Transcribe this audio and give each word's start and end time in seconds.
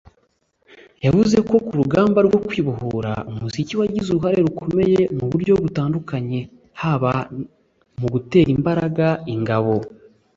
yavuze 1.05 1.37
ko 1.49 1.55
ku 1.65 1.73
rugamba 1.79 2.19
rwo 2.27 2.39
kwibohora 2.47 3.11
umuziki 3.31 3.73
wagize 3.79 4.07
uruhare 4.09 4.39
rukomeye 4.47 4.99
mu 5.17 5.25
buryo 5.31 5.53
butandukanye 5.63 6.39
haba 6.81 7.11
mu 7.99 8.07
gutera 8.13 8.49
imbaraga 8.57 9.07
ingabo 9.35 9.75